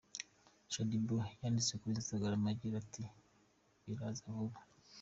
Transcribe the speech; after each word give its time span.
Shaddy 0.71 0.97
Boo 1.05 1.25
yanditse 1.41 1.73
kuri 1.81 1.93
instagram 2.01 2.41
agira 2.53 2.75
ati 2.83 3.03
:”Biraza 3.85 4.25
vuba. 4.35 4.59